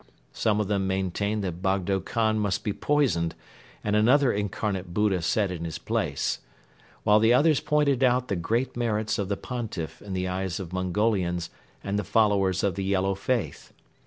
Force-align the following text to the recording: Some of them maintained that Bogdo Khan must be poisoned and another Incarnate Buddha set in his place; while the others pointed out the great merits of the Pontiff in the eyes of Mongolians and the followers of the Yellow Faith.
Some 0.33 0.59
of 0.59 0.67
them 0.67 0.87
maintained 0.87 1.43
that 1.43 1.61
Bogdo 1.61 1.99
Khan 1.99 2.39
must 2.39 2.63
be 2.63 2.73
poisoned 2.73 3.35
and 3.83 3.95
another 3.95 4.33
Incarnate 4.33 4.95
Buddha 4.95 5.21
set 5.21 5.51
in 5.51 5.63
his 5.63 5.77
place; 5.77 6.39
while 7.03 7.19
the 7.19 7.35
others 7.35 7.59
pointed 7.59 8.03
out 8.03 8.27
the 8.27 8.35
great 8.35 8.75
merits 8.75 9.19
of 9.19 9.29
the 9.29 9.37
Pontiff 9.37 10.01
in 10.01 10.13
the 10.13 10.27
eyes 10.27 10.59
of 10.59 10.73
Mongolians 10.73 11.51
and 11.83 11.99
the 11.99 12.03
followers 12.03 12.63
of 12.63 12.73
the 12.73 12.83
Yellow 12.83 13.13
Faith. 13.13 13.73